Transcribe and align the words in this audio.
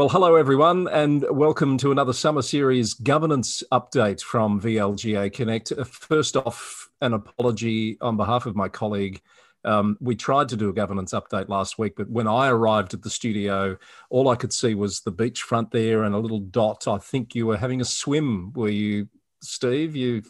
Well, 0.00 0.08
hello 0.08 0.36
everyone, 0.36 0.88
and 0.88 1.26
welcome 1.30 1.76
to 1.76 1.92
another 1.92 2.14
summer 2.14 2.40
series 2.40 2.94
governance 2.94 3.62
update 3.70 4.22
from 4.22 4.58
VLGA 4.58 5.30
Connect. 5.30 5.72
Uh, 5.72 5.84
first 5.84 6.38
off, 6.38 6.88
an 7.02 7.12
apology 7.12 7.98
on 8.00 8.16
behalf 8.16 8.46
of 8.46 8.56
my 8.56 8.70
colleague. 8.70 9.20
Um, 9.62 9.98
we 10.00 10.16
tried 10.16 10.48
to 10.48 10.56
do 10.56 10.70
a 10.70 10.72
governance 10.72 11.12
update 11.12 11.50
last 11.50 11.78
week, 11.78 11.96
but 11.98 12.08
when 12.08 12.26
I 12.26 12.48
arrived 12.48 12.94
at 12.94 13.02
the 13.02 13.10
studio, 13.10 13.76
all 14.08 14.30
I 14.30 14.36
could 14.36 14.54
see 14.54 14.74
was 14.74 15.00
the 15.02 15.12
beachfront 15.12 15.70
there 15.70 16.04
and 16.04 16.14
a 16.14 16.18
little 16.18 16.40
dot. 16.40 16.88
I 16.88 16.96
think 16.96 17.34
you 17.34 17.46
were 17.46 17.58
having 17.58 17.82
a 17.82 17.84
swim. 17.84 18.54
Were 18.54 18.70
you, 18.70 19.06
Steve? 19.42 19.96
You 19.96 20.22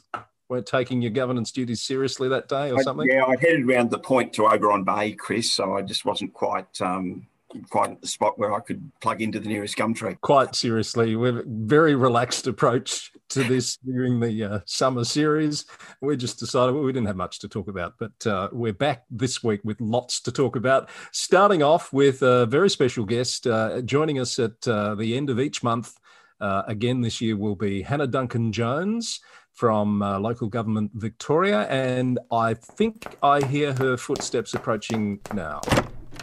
weren't 0.48 0.66
taking 0.66 1.00
your 1.00 1.12
governance 1.12 1.52
duties 1.52 1.80
seriously 1.80 2.28
that 2.30 2.48
day 2.48 2.72
or 2.72 2.82
something? 2.82 3.08
I, 3.08 3.14
yeah, 3.14 3.24
I 3.24 3.36
headed 3.36 3.70
around 3.70 3.92
the 3.92 4.00
point 4.00 4.32
to 4.32 4.48
Oberon 4.48 4.82
Bay, 4.82 5.12
Chris, 5.12 5.52
so 5.52 5.76
I 5.76 5.82
just 5.82 6.04
wasn't 6.04 6.32
quite 6.32 6.82
um, 6.82 7.28
quite 7.68 7.90
at 7.90 8.00
the 8.00 8.08
spot 8.08 8.38
where 8.38 8.52
I 8.52 8.60
could 8.60 8.90
plug 9.00 9.22
into 9.22 9.40
the 9.40 9.48
nearest 9.48 9.76
gum 9.76 9.94
tree. 9.94 10.16
Quite 10.20 10.54
seriously, 10.54 11.16
we're 11.16 11.44
very 11.46 11.94
relaxed 11.94 12.46
approach 12.46 13.12
to 13.30 13.44
this 13.44 13.76
during 13.84 14.20
the 14.20 14.44
uh, 14.44 14.60
summer 14.66 15.04
series. 15.04 15.64
We 16.00 16.16
just 16.16 16.38
decided 16.38 16.74
well, 16.74 16.84
we 16.84 16.92
didn't 16.92 17.08
have 17.08 17.16
much 17.16 17.38
to 17.40 17.48
talk 17.48 17.68
about, 17.68 17.94
but 17.98 18.26
uh, 18.26 18.48
we're 18.52 18.72
back 18.72 19.04
this 19.10 19.42
week 19.42 19.60
with 19.64 19.80
lots 19.80 20.20
to 20.22 20.32
talk 20.32 20.56
about. 20.56 20.88
Starting 21.12 21.62
off 21.62 21.92
with 21.92 22.22
a 22.22 22.46
very 22.46 22.70
special 22.70 23.04
guest 23.04 23.46
uh, 23.46 23.80
joining 23.82 24.18
us 24.18 24.38
at 24.38 24.66
uh, 24.68 24.94
the 24.94 25.16
end 25.16 25.30
of 25.30 25.40
each 25.40 25.62
month. 25.62 25.98
Uh, 26.40 26.62
again, 26.66 27.02
this 27.02 27.20
year 27.20 27.36
will 27.36 27.56
be 27.56 27.82
Hannah 27.82 28.06
Duncan 28.06 28.50
Jones 28.50 29.20
from 29.52 30.00
uh, 30.00 30.18
local 30.18 30.48
government 30.48 30.90
Victoria, 30.94 31.66
and 31.68 32.18
I 32.32 32.54
think 32.54 33.16
I 33.22 33.44
hear 33.44 33.74
her 33.74 33.98
footsteps 33.98 34.54
approaching 34.54 35.20
now. 35.34 35.60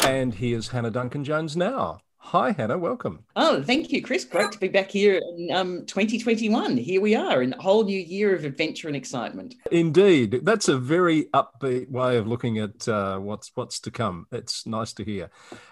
And 0.07 0.33
here's 0.33 0.69
Hannah 0.69 0.89
Duncan 0.89 1.25
Jones 1.25 1.57
now. 1.57 1.99
Hi, 2.19 2.53
Hannah. 2.53 2.77
Welcome. 2.77 3.25
Oh, 3.35 3.61
thank 3.61 3.91
you, 3.91 4.01
Chris. 4.01 4.23
Great 4.23 4.53
to 4.53 4.57
be 4.57 4.69
back 4.69 4.89
here 4.89 5.17
in 5.17 5.51
um, 5.51 5.85
2021. 5.85 6.77
Here 6.77 7.01
we 7.01 7.13
are 7.13 7.41
in 7.41 7.51
a 7.51 7.61
whole 7.61 7.83
new 7.83 7.99
year 7.99 8.33
of 8.33 8.45
adventure 8.45 8.87
and 8.87 8.95
excitement. 8.95 9.55
Indeed, 9.69 10.39
that's 10.43 10.69
a 10.69 10.77
very 10.77 11.25
upbeat 11.33 11.91
way 11.91 12.15
of 12.15 12.25
looking 12.25 12.57
at 12.57 12.87
uh, 12.87 13.19
what's 13.19 13.51
what's 13.55 13.81
to 13.81 13.91
come. 13.91 14.27
It's 14.31 14.65
nice 14.65 14.93
to 14.93 15.03
hear. 15.03 15.29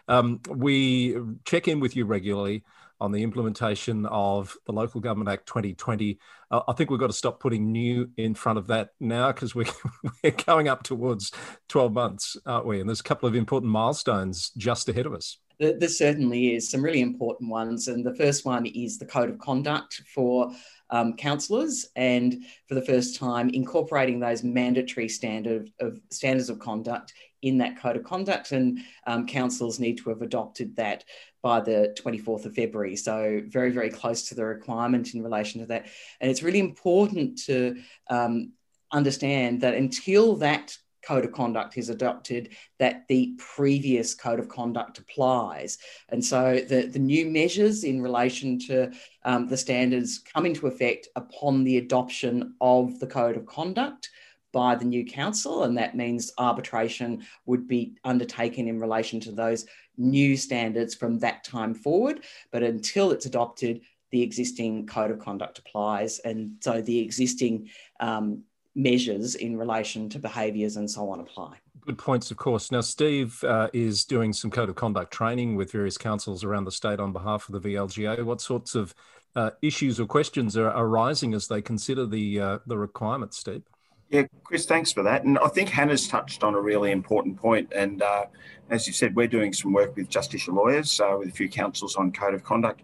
Um, 0.09 0.41
we 0.49 1.15
check 1.45 1.69
in 1.69 1.79
with 1.79 1.95
you 1.95 2.03
regularly 2.03 2.65
on 2.99 3.11
the 3.11 3.23
implementation 3.23 4.05
of 4.05 4.55
the 4.65 4.71
Local 4.71 5.01
Government 5.01 5.29
Act 5.29 5.47
2020. 5.47 6.19
Uh, 6.51 6.61
I 6.67 6.73
think 6.73 6.89
we've 6.89 6.99
got 6.99 7.07
to 7.07 7.13
stop 7.13 7.39
putting 7.39 7.71
new 7.71 8.09
in 8.17 8.35
front 8.35 8.57
of 8.57 8.67
that 8.67 8.89
now 8.99 9.31
because 9.31 9.53
we, 9.53 9.65
we're 10.23 10.31
going 10.31 10.67
up 10.67 10.83
towards 10.83 11.31
12 11.69 11.93
months, 11.93 12.37
aren't 12.45 12.65
we? 12.65 12.79
And 12.79 12.89
there's 12.89 13.01
a 13.01 13.03
couple 13.03 13.27
of 13.27 13.35
important 13.35 13.71
milestones 13.71 14.51
just 14.57 14.89
ahead 14.89 15.05
of 15.05 15.13
us. 15.13 15.39
There 15.57 15.87
certainly 15.87 16.53
is 16.55 16.69
some 16.69 16.83
really 16.83 17.01
important 17.01 17.49
ones. 17.49 17.87
And 17.87 18.05
the 18.05 18.15
first 18.15 18.45
one 18.45 18.65
is 18.65 18.97
the 18.97 19.05
Code 19.05 19.29
of 19.29 19.39
Conduct 19.39 20.01
for 20.13 20.51
um, 20.89 21.15
councillors, 21.15 21.87
and 21.95 22.43
for 22.67 22.75
the 22.75 22.81
first 22.81 23.17
time, 23.17 23.49
incorporating 23.49 24.19
those 24.19 24.43
mandatory 24.43 25.09
standard 25.09 25.71
of 25.79 25.99
standards 26.11 26.49
of 26.49 26.59
conduct 26.59 27.13
in 27.45 27.59
that 27.59 27.79
code 27.79 27.95
of 27.95 28.03
conduct. 28.03 28.51
And 28.51 28.79
um, 29.07 29.25
councils 29.27 29.79
need 29.79 29.99
to 29.99 30.09
have 30.09 30.21
adopted 30.21 30.75
that 30.75 31.05
by 31.41 31.61
the 31.61 31.95
24th 32.03 32.45
of 32.45 32.55
February. 32.55 32.95
So, 32.95 33.41
very, 33.45 33.71
very 33.71 33.89
close 33.89 34.27
to 34.29 34.35
the 34.35 34.43
requirement 34.43 35.13
in 35.13 35.23
relation 35.23 35.61
to 35.61 35.67
that. 35.67 35.85
And 36.19 36.29
it's 36.29 36.43
really 36.43 36.59
important 36.59 37.37
to 37.43 37.77
um, 38.09 38.53
understand 38.91 39.61
that 39.61 39.75
until 39.75 40.35
that 40.37 40.75
code 41.05 41.23
of 41.23 41.31
conduct 41.31 41.77
is 41.77 41.89
adopted, 41.89 42.49
that 42.79 43.07
the 43.07 43.35
previous 43.37 44.15
code 44.15 44.39
of 44.39 44.49
conduct 44.49 44.97
applies. 44.97 45.77
And 46.09 46.25
so 46.25 46.59
the, 46.67 46.87
the 46.87 46.97
new 46.97 47.27
measures 47.27 47.83
in 47.83 48.01
relation 48.01 48.57
to 48.67 48.91
um, 49.23 49.47
the 49.47 49.57
standards 49.57 50.17
come 50.17 50.47
into 50.47 50.65
effect 50.65 51.07
upon 51.15 51.63
the 51.63 51.77
adoption 51.77 52.55
of 52.59 52.99
the 52.99 53.05
code 53.05 53.37
of 53.37 53.45
conduct 53.45 54.09
by 54.55 54.73
the 54.73 54.85
new 54.85 55.05
council, 55.05 55.63
and 55.63 55.77
that 55.77 55.97
means 55.97 56.31
arbitration 56.37 57.21
would 57.45 57.67
be 57.67 57.93
undertaken 58.05 58.69
in 58.69 58.79
relation 58.79 59.19
to 59.19 59.33
those 59.33 59.65
new 59.97 60.37
standards 60.37 60.95
from 60.95 61.19
that 61.19 61.43
time 61.43 61.73
forward. 61.73 62.23
But 62.51 62.63
until 62.63 63.11
it's 63.11 63.25
adopted, 63.25 63.81
the 64.11 64.21
existing 64.21 64.87
code 64.87 65.11
of 65.11 65.19
conduct 65.19 65.59
applies, 65.59 66.19
and 66.19 66.55
so 66.61 66.81
the 66.81 66.99
existing 66.99 67.69
um, 67.99 68.43
measures 68.75 69.35
in 69.35 69.57
relation 69.57 70.07
to 70.07 70.19
behaviours 70.19 70.77
and 70.77 70.89
so 70.89 71.09
on 71.09 71.19
apply. 71.19 71.57
Good 71.81 71.97
points, 71.97 72.31
of 72.31 72.37
course. 72.37 72.71
Now, 72.71 72.79
Steve 72.79 73.43
uh, 73.43 73.67
is 73.73 74.05
doing 74.05 74.31
some 74.31 74.51
code 74.51 74.69
of 74.69 74.75
conduct 74.75 75.11
training 75.11 75.57
with 75.57 75.73
various 75.73 75.97
councils 75.97 76.45
around 76.45 76.63
the 76.63 76.71
state 76.71 77.01
on 77.01 77.11
behalf 77.11 77.49
of 77.49 77.61
the 77.61 77.69
VLGA. 77.69 78.23
What 78.23 78.39
sorts 78.39 78.73
of 78.73 78.95
uh, 79.35 79.49
issues 79.61 79.99
or 79.99 80.05
questions 80.05 80.55
are 80.55 80.67
arising 80.67 81.33
as 81.33 81.49
they 81.49 81.61
consider 81.61 82.05
the 82.05 82.39
uh, 82.39 82.59
the 82.65 82.77
requirements, 82.77 83.37
Steve? 83.37 83.63
Yeah, 84.09 84.23
Chris, 84.43 84.65
thanks 84.65 84.91
for 84.91 85.03
that. 85.03 85.23
And 85.23 85.39
I 85.39 85.47
think 85.47 85.69
Hannah's 85.69 86.07
touched 86.07 86.43
on 86.43 86.53
a 86.53 86.61
really 86.61 86.91
important 86.91 87.37
point. 87.37 87.73
And 87.73 88.01
uh, 88.01 88.25
as 88.69 88.85
you 88.85 88.93
said, 88.93 89.15
we're 89.15 89.27
doing 89.27 89.51
some 89.51 89.73
work 89.73 89.95
with 89.95 90.09
Justitia 90.09 90.53
lawyers, 90.53 90.99
uh, 90.99 91.15
with 91.17 91.29
a 91.29 91.31
few 91.31 91.49
councils 91.49 91.95
on 91.95 92.11
code 92.11 92.35
of 92.35 92.43
conduct. 92.43 92.81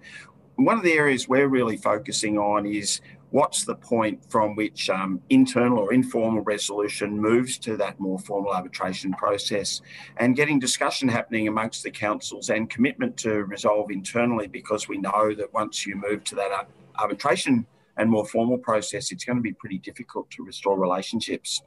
One 0.56 0.78
of 0.78 0.84
the 0.84 0.94
areas 0.94 1.30
we're 1.30 1.48
really 1.48 1.78
focusing 1.78 2.38
on 2.38 2.66
is 2.66 3.02
what's 3.30 3.64
the 3.64 3.76
point 3.76 4.20
from 4.30 4.56
which 4.56 4.90
um, 4.90 5.22
internal 5.30 5.80
or 5.80 5.94
informal 5.94 6.42
resolution 6.42 7.18
moves 7.18 7.58
to 7.60 7.78
that 7.78 8.00
more 8.00 8.20
formal 8.20 8.52
arbitration 8.52 9.14
process 9.14 9.82
and 10.18 10.36
getting 10.36 10.60
discussion 10.60 11.08
happening 11.08 11.48
amongst 11.48 11.84
the 11.84 11.92
councils 11.92 12.50
and 12.50 12.70
commitment 12.70 13.16
to 13.16 13.46
resolve 13.46 13.90
internally 13.90 14.48
because 14.48 14.90
we 14.90 14.98
know 14.98 15.34
that 15.34 15.52
once 15.54 15.86
you 15.86 15.96
move 15.96 16.24
to 16.26 16.36
that 16.36 16.68
arbitration 17.00 17.66
and 17.98 18.10
more 18.10 18.26
formal 18.26 18.58
process, 18.58 19.12
it's 19.12 19.24
going 19.24 19.38
to 19.38 19.42
be 19.42 19.54
pretty 19.54 19.80
difficult 19.80 20.30
to 20.32 20.44
restore 20.44 20.80
relationships. 20.80 21.62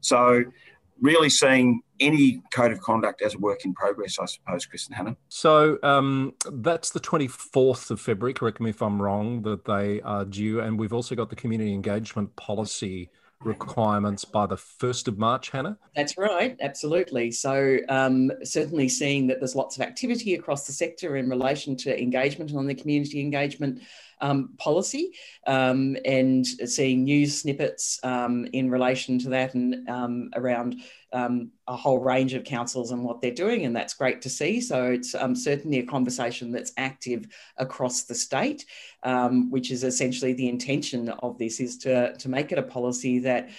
So, 0.00 0.44
really 1.00 1.30
seeing 1.30 1.80
any 2.00 2.42
code 2.52 2.72
of 2.72 2.80
conduct 2.80 3.22
as 3.22 3.34
a 3.34 3.38
work 3.38 3.64
in 3.64 3.74
progress, 3.74 4.18
I 4.18 4.26
suppose, 4.26 4.66
Chris 4.66 4.86
and 4.86 4.96
Hannah. 4.96 5.16
So 5.28 5.78
um, 5.82 6.34
that's 6.50 6.90
the 6.90 7.00
24th 7.00 7.90
of 7.90 8.00
February, 8.00 8.34
correct 8.34 8.60
me 8.60 8.70
if 8.70 8.82
I'm 8.82 9.02
wrong, 9.02 9.42
that 9.42 9.64
they 9.64 10.00
are 10.02 10.24
due. 10.24 10.60
And 10.60 10.78
we've 10.78 10.92
also 10.92 11.14
got 11.14 11.28
the 11.28 11.36
community 11.36 11.74
engagement 11.74 12.34
policy 12.36 13.10
requirements 13.44 14.24
by 14.24 14.46
the 14.46 14.56
1st 14.56 15.08
of 15.08 15.18
March, 15.18 15.50
Hannah? 15.50 15.76
That's 15.96 16.16
right, 16.16 16.56
absolutely. 16.60 17.30
So, 17.32 17.78
um, 17.88 18.30
certainly 18.44 18.88
seeing 18.88 19.26
that 19.28 19.40
there's 19.40 19.56
lots 19.56 19.76
of 19.76 19.82
activity 19.82 20.34
across 20.34 20.66
the 20.66 20.72
sector 20.72 21.16
in 21.16 21.28
relation 21.28 21.76
to 21.78 22.00
engagement 22.00 22.50
and 22.50 22.58
on 22.58 22.66
the 22.66 22.74
community 22.74 23.20
engagement 23.20 23.82
um, 24.22 24.50
policy 24.56 25.12
um, 25.46 25.96
and 26.04 26.46
seeing 26.46 27.04
news 27.04 27.40
snippets 27.40 28.00
um, 28.04 28.46
in 28.52 28.70
relation 28.70 29.18
to 29.18 29.28
that 29.28 29.54
and 29.54 29.88
um, 29.88 30.30
around 30.34 30.76
um, 31.12 31.50
a 31.68 31.76
whole 31.76 31.98
range 31.98 32.32
of 32.32 32.44
councils 32.44 32.90
and 32.90 33.04
what 33.04 33.20
they're 33.20 33.30
doing, 33.30 33.66
and 33.66 33.76
that's 33.76 33.92
great 33.92 34.22
to 34.22 34.30
see. 34.30 34.62
So 34.62 34.92
it's 34.92 35.12
certainly 35.12 35.80
a 35.80 35.86
conversation 35.86 36.50
that's 36.52 36.72
active 36.78 37.26
across 37.58 38.04
the 38.04 38.14
state, 38.14 38.64
which 39.50 39.70
is 39.70 39.84
essentially 39.84 40.32
the 40.32 40.48
intention 40.48 41.10
of 41.10 41.36
this 41.36 41.60
is 41.60 41.76
to, 41.78 42.16
to 42.16 42.28
make 42.30 42.50
it 42.50 42.58
a 42.58 42.62
policy 42.62 43.18
that 43.18 43.50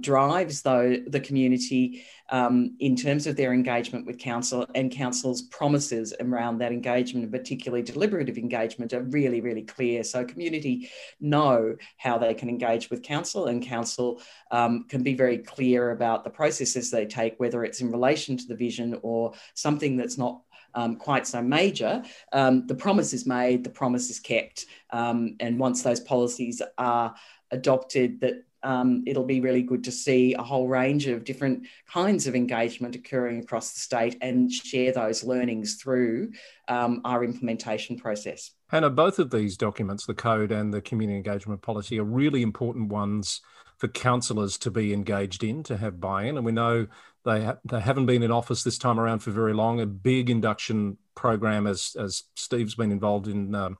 drives 0.00 0.62
though 0.62 0.96
the 1.06 1.20
community 1.20 2.04
um, 2.30 2.76
in 2.80 2.96
terms 2.96 3.26
of 3.26 3.36
their 3.36 3.52
engagement 3.52 4.06
with 4.06 4.18
council 4.18 4.66
and 4.74 4.90
council's 4.90 5.42
promises 5.42 6.14
around 6.20 6.58
that 6.58 6.72
engagement, 6.72 7.24
and 7.24 7.32
particularly 7.32 7.82
deliberative 7.82 8.38
engagement, 8.38 8.92
are 8.92 9.02
really, 9.02 9.40
really 9.40 9.62
clear. 9.62 10.04
So 10.04 10.24
community 10.24 10.90
know 11.20 11.76
how 11.96 12.18
they 12.18 12.34
can 12.34 12.48
engage 12.48 12.90
with 12.90 13.02
council, 13.02 13.46
and 13.46 13.62
council 13.62 14.20
um, 14.50 14.84
can 14.88 15.02
be 15.02 15.14
very 15.14 15.38
clear 15.38 15.90
about 15.92 16.24
the 16.24 16.30
processes 16.30 16.90
they 16.90 17.06
take, 17.06 17.38
whether 17.38 17.64
it's 17.64 17.80
in 17.80 17.90
relation 17.90 18.36
to 18.36 18.46
the 18.46 18.56
vision 18.56 18.98
or 19.02 19.32
something 19.54 19.96
that's 19.96 20.18
not 20.18 20.42
um, 20.74 20.96
quite 20.96 21.26
so 21.26 21.42
major, 21.42 22.02
um, 22.32 22.66
the 22.66 22.74
promise 22.74 23.12
is 23.12 23.26
made, 23.26 23.64
the 23.64 23.70
promise 23.70 24.10
is 24.10 24.20
kept. 24.20 24.66
Um, 24.90 25.36
and 25.40 25.58
once 25.58 25.82
those 25.82 26.00
policies 26.00 26.62
are 26.76 27.14
adopted, 27.50 28.20
that 28.20 28.44
um, 28.62 29.04
it'll 29.06 29.24
be 29.24 29.40
really 29.40 29.62
good 29.62 29.84
to 29.84 29.92
see 29.92 30.34
a 30.34 30.42
whole 30.42 30.68
range 30.68 31.06
of 31.06 31.24
different 31.24 31.66
kinds 31.90 32.26
of 32.26 32.34
engagement 32.34 32.94
occurring 32.94 33.40
across 33.40 33.72
the 33.72 33.80
state 33.80 34.16
and 34.20 34.50
share 34.50 34.92
those 34.92 35.24
learnings 35.24 35.76
through 35.76 36.32
um, 36.68 37.00
our 37.04 37.24
implementation 37.24 37.96
process. 37.96 38.52
Hannah, 38.68 38.90
both 38.90 39.18
of 39.18 39.30
these 39.30 39.56
documents, 39.56 40.06
the 40.06 40.14
code 40.14 40.52
and 40.52 40.72
the 40.74 40.82
community 40.82 41.16
engagement 41.16 41.62
policy, 41.62 41.98
are 41.98 42.04
really 42.04 42.42
important 42.42 42.88
ones 42.90 43.40
for 43.78 43.88
councillors 43.88 44.58
to 44.58 44.70
be 44.70 44.92
engaged 44.92 45.44
in, 45.44 45.62
to 45.62 45.76
have 45.76 46.00
buy-in. 46.00 46.36
And 46.36 46.44
we 46.44 46.52
know 46.52 46.88
they 47.24 47.44
ha- 47.44 47.58
they 47.64 47.80
haven't 47.80 48.06
been 48.06 48.22
in 48.22 48.32
office 48.32 48.64
this 48.64 48.78
time 48.78 48.98
around 48.98 49.20
for 49.20 49.30
very 49.30 49.54
long. 49.54 49.80
A 49.80 49.86
big 49.86 50.30
induction 50.30 50.98
program, 51.14 51.66
as 51.66 51.96
as 51.98 52.24
Steve's 52.34 52.74
been 52.74 52.92
involved 52.92 53.28
in 53.28 53.54
um, 53.54 53.78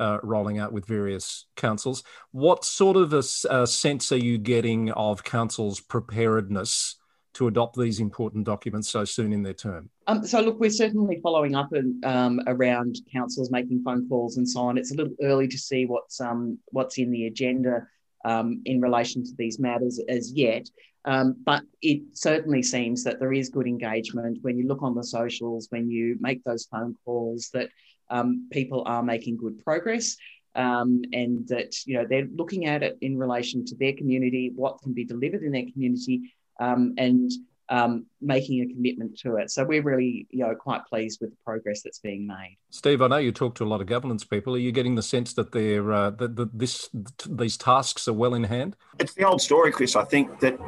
uh, 0.00 0.18
rolling 0.22 0.58
out 0.58 0.72
with 0.72 0.86
various 0.86 1.46
councils. 1.56 2.02
What 2.32 2.64
sort 2.64 2.96
of 2.96 3.12
a, 3.12 3.22
a, 3.50 3.66
sense 3.66 4.10
are 4.10 4.16
you 4.16 4.38
getting 4.38 4.90
of 4.92 5.22
councils' 5.22 5.78
preparedness 5.78 6.96
to 7.34 7.46
adopt 7.46 7.76
these 7.76 8.00
important 8.00 8.44
documents 8.44 8.88
so 8.88 9.04
soon 9.04 9.32
in 9.32 9.42
their 9.42 9.54
term? 9.54 9.90
Um, 10.06 10.26
so, 10.26 10.40
look, 10.40 10.58
we're 10.58 10.70
certainly 10.70 11.20
following 11.22 11.54
up 11.54 11.72
in, 11.74 12.00
um, 12.02 12.40
around 12.46 12.96
councils 13.12 13.50
making 13.50 13.82
phone 13.84 14.08
calls 14.08 14.38
and 14.38 14.48
so 14.48 14.60
on. 14.60 14.78
It's 14.78 14.92
a 14.92 14.96
little 14.96 15.14
early 15.22 15.46
to 15.48 15.58
see 15.58 15.86
what's 15.86 16.20
um, 16.20 16.58
what's 16.72 16.98
in 16.98 17.10
the 17.10 17.26
agenda 17.26 17.86
um, 18.24 18.62
in 18.64 18.80
relation 18.80 19.22
to 19.22 19.30
these 19.36 19.60
matters 19.60 20.00
as 20.08 20.32
yet. 20.32 20.68
Um, 21.04 21.36
but 21.44 21.62
it 21.80 22.02
certainly 22.12 22.62
seems 22.62 23.04
that 23.04 23.20
there 23.20 23.32
is 23.32 23.48
good 23.48 23.66
engagement 23.66 24.38
when 24.42 24.58
you 24.58 24.66
look 24.66 24.82
on 24.82 24.94
the 24.94 25.04
socials, 25.04 25.66
when 25.70 25.88
you 25.88 26.16
make 26.20 26.44
those 26.44 26.66
phone 26.66 26.94
calls, 27.04 27.48
that 27.54 27.70
um, 28.10 28.48
people 28.50 28.82
are 28.86 29.02
making 29.02 29.36
good 29.36 29.62
progress. 29.64 30.16
Um, 30.56 31.02
and 31.12 31.46
that 31.46 31.86
you 31.86 31.94
know 31.94 32.04
they're 32.04 32.26
looking 32.34 32.66
at 32.66 32.82
it 32.82 32.98
in 33.00 33.16
relation 33.16 33.64
to 33.66 33.76
their 33.76 33.92
community, 33.92 34.50
what 34.52 34.82
can 34.82 34.92
be 34.92 35.04
delivered 35.04 35.44
in 35.44 35.52
their 35.52 35.66
community, 35.72 36.34
um, 36.58 36.94
and 36.98 37.30
um, 37.70 38.06
making 38.20 38.60
a 38.62 38.66
commitment 38.66 39.16
to 39.20 39.36
it. 39.36 39.50
So 39.50 39.64
we're 39.64 39.82
really, 39.82 40.26
you 40.30 40.40
know, 40.40 40.54
quite 40.56 40.84
pleased 40.86 41.20
with 41.20 41.30
the 41.30 41.36
progress 41.44 41.82
that's 41.82 42.00
being 42.00 42.26
made. 42.26 42.58
Steve, 42.70 43.00
I 43.00 43.06
know 43.06 43.16
you 43.18 43.30
talk 43.30 43.54
to 43.56 43.64
a 43.64 43.66
lot 43.66 43.80
of 43.80 43.86
governance 43.86 44.24
people. 44.24 44.56
Are 44.56 44.58
you 44.58 44.72
getting 44.72 44.96
the 44.96 45.02
sense 45.02 45.32
that 45.34 45.52
they're 45.52 45.92
uh, 45.92 46.10
that, 46.10 46.34
that 46.36 46.58
this 46.58 46.90
these 47.28 47.56
tasks 47.56 48.08
are 48.08 48.12
well 48.12 48.34
in 48.34 48.44
hand? 48.44 48.76
It's 48.98 49.14
the 49.14 49.24
old 49.24 49.40
story, 49.40 49.70
Chris. 49.70 49.94
I 49.94 50.04
think 50.04 50.40
that 50.40 50.58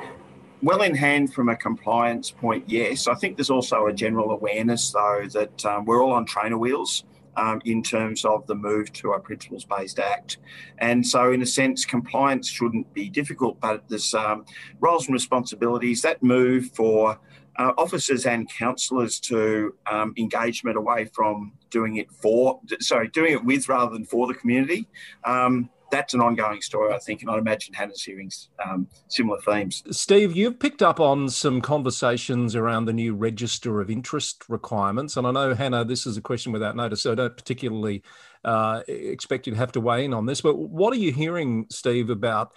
well 0.62 0.82
in 0.82 0.94
hand 0.94 1.34
from 1.34 1.48
a 1.48 1.56
compliance 1.56 2.30
point, 2.30 2.64
yes. 2.68 3.08
I 3.08 3.14
think 3.14 3.36
there's 3.36 3.50
also 3.50 3.86
a 3.86 3.92
general 3.92 4.30
awareness, 4.30 4.92
though, 4.92 5.26
that 5.32 5.66
um, 5.66 5.84
we're 5.84 6.02
all 6.02 6.12
on 6.12 6.24
trainer 6.24 6.56
wheels 6.56 7.02
um, 7.36 7.60
in 7.64 7.82
terms 7.82 8.24
of 8.24 8.46
the 8.46 8.54
move 8.54 8.92
to 8.94 9.12
a 9.12 9.20
principles 9.20 9.64
based 9.64 9.98
act. 9.98 10.38
And 10.78 11.06
so, 11.06 11.32
in 11.32 11.42
a 11.42 11.46
sense, 11.46 11.84
compliance 11.84 12.48
shouldn't 12.48 12.92
be 12.94 13.08
difficult, 13.08 13.60
but 13.60 13.88
there's 13.88 14.14
um, 14.14 14.44
roles 14.80 15.06
and 15.06 15.14
responsibilities 15.14 16.02
that 16.02 16.22
move 16.22 16.70
for 16.74 17.18
uh, 17.58 17.72
officers 17.76 18.26
and 18.26 18.48
councillors 18.48 19.20
to 19.20 19.74
um, 19.90 20.14
engagement 20.16 20.76
away 20.76 21.04
from 21.06 21.52
doing 21.70 21.96
it 21.96 22.10
for, 22.10 22.60
sorry, 22.80 23.08
doing 23.08 23.32
it 23.32 23.44
with 23.44 23.68
rather 23.68 23.92
than 23.92 24.04
for 24.04 24.26
the 24.26 24.34
community. 24.34 24.86
Um, 25.24 25.70
that's 25.92 26.14
an 26.14 26.20
ongoing 26.20 26.60
story, 26.62 26.92
I 26.92 26.98
think, 26.98 27.22
and 27.22 27.30
I'd 27.30 27.38
imagine 27.38 27.74
Hannah's 27.74 28.02
hearing 28.02 28.32
um, 28.64 28.88
similar 29.08 29.38
themes. 29.42 29.84
Steve, 29.90 30.34
you've 30.34 30.58
picked 30.58 30.82
up 30.82 30.98
on 30.98 31.28
some 31.28 31.60
conversations 31.60 32.56
around 32.56 32.86
the 32.86 32.92
new 32.92 33.14
register 33.14 33.80
of 33.80 33.90
interest 33.90 34.48
requirements, 34.48 35.16
and 35.16 35.26
I 35.26 35.30
know 35.30 35.54
Hannah, 35.54 35.84
this 35.84 36.06
is 36.06 36.16
a 36.16 36.22
question 36.22 36.50
without 36.50 36.74
notice, 36.74 37.02
so 37.02 37.12
I 37.12 37.14
don't 37.14 37.36
particularly 37.36 38.02
uh, 38.44 38.82
expect 38.88 39.46
you 39.46 39.52
to 39.52 39.58
have 39.58 39.72
to 39.72 39.80
weigh 39.80 40.06
in 40.06 40.14
on 40.14 40.26
this. 40.26 40.40
But 40.40 40.56
what 40.56 40.92
are 40.92 40.98
you 40.98 41.12
hearing, 41.12 41.66
Steve, 41.70 42.10
about? 42.10 42.52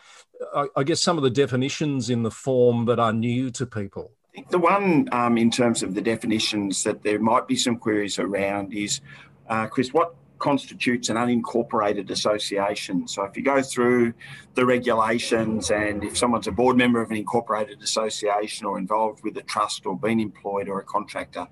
I, 0.55 0.67
I 0.77 0.83
guess 0.83 1.01
some 1.01 1.17
of 1.17 1.23
the 1.23 1.29
definitions 1.29 2.09
in 2.09 2.23
the 2.23 2.31
form 2.31 2.85
that 2.85 2.99
are 2.99 3.13
new 3.13 3.51
to 3.51 3.65
people. 3.65 4.11
I 4.31 4.35
think 4.35 4.49
the 4.49 4.59
one 4.59 5.07
um, 5.11 5.37
in 5.37 5.51
terms 5.51 5.83
of 5.83 5.93
the 5.93 6.01
definitions 6.01 6.83
that 6.83 7.03
there 7.03 7.19
might 7.19 7.47
be 7.47 7.55
some 7.55 7.77
queries 7.77 8.17
around 8.17 8.73
is, 8.73 9.01
uh, 9.49 9.67
Chris, 9.67 9.93
what 9.93 10.15
constitutes 10.39 11.09
an 11.09 11.17
unincorporated 11.17 12.09
association. 12.09 13.07
So 13.07 13.23
if 13.23 13.35
you 13.37 13.43
go 13.43 13.61
through 13.61 14.13
the 14.53 14.65
regulations 14.65 15.71
and 15.71 16.03
if 16.03 16.17
someone's 16.17 16.47
a 16.47 16.51
board 16.51 16.77
member 16.77 17.01
of 17.01 17.11
an 17.11 17.17
incorporated 17.17 17.81
association 17.81 18.65
or 18.65 18.77
involved 18.77 19.23
with 19.23 19.37
a 19.37 19.43
trust 19.43 19.85
or 19.85 19.97
been 19.97 20.19
employed 20.19 20.67
or 20.67 20.79
a 20.79 20.83
contractor, 20.83 21.47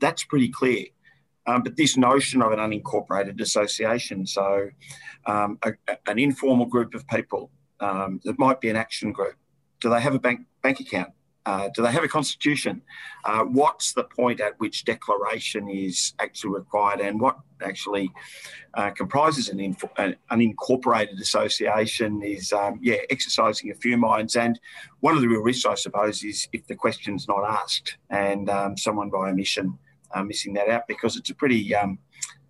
that's 0.00 0.24
pretty 0.24 0.48
clear. 0.48 0.86
Um, 1.46 1.62
but 1.62 1.76
this 1.76 1.96
notion 1.96 2.40
of 2.42 2.52
an 2.52 2.58
unincorporated 2.58 3.40
association, 3.40 4.26
so 4.26 4.70
um, 5.26 5.58
a, 5.62 5.72
an 6.06 6.18
informal 6.18 6.66
group 6.66 6.94
of 6.94 7.06
people 7.08 7.50
um, 7.80 8.20
that 8.24 8.38
might 8.38 8.60
be 8.60 8.70
an 8.70 8.76
action 8.76 9.12
group, 9.12 9.34
do 9.80 9.90
they 9.90 10.00
have 10.00 10.14
a 10.14 10.20
bank 10.20 10.42
bank 10.62 10.78
account? 10.80 11.12
Uh, 11.44 11.68
do 11.74 11.82
they 11.82 11.90
have 11.90 12.04
a 12.04 12.08
constitution? 12.08 12.80
Uh, 13.24 13.42
what's 13.44 13.92
the 13.94 14.04
point 14.04 14.40
at 14.40 14.58
which 14.60 14.84
declaration 14.84 15.68
is 15.68 16.14
actually 16.20 16.52
required, 16.52 17.00
and 17.00 17.20
what 17.20 17.38
actually 17.62 18.10
uh, 18.74 18.90
comprises 18.90 19.48
an, 19.48 19.58
inf- 19.58 19.84
an, 19.98 20.16
unincorporated 20.30 21.20
association 21.20 22.22
is, 22.22 22.52
um, 22.52 22.78
yeah, 22.82 22.96
exercising 23.10 23.70
a 23.70 23.74
few 23.74 23.96
minds. 23.96 24.36
And 24.36 24.58
one 25.00 25.14
of 25.14 25.20
the 25.20 25.28
real 25.28 25.40
risks, 25.40 25.66
I 25.66 25.74
suppose, 25.74 26.22
is 26.22 26.48
if 26.52 26.66
the 26.66 26.76
question's 26.76 27.26
not 27.26 27.44
asked 27.44 27.96
and 28.10 28.48
um, 28.48 28.76
someone 28.76 29.10
by 29.10 29.30
omission 29.30 29.78
uh, 30.12 30.22
missing 30.22 30.52
that 30.54 30.68
out, 30.68 30.86
because 30.86 31.16
it's 31.16 31.30
a 31.30 31.34
pretty 31.34 31.74
um, 31.74 31.98